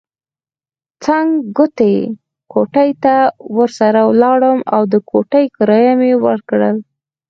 څنګ 1.03 1.29
کوټې 2.53 2.89
ته 3.03 3.15
ورسره 3.57 4.01
ولاړم 4.09 4.59
او 4.75 4.81
د 4.93 4.95
کوټې 5.09 5.43
کرایه 5.55 5.93
مې 5.99 6.11
ورکړل. 6.25 6.77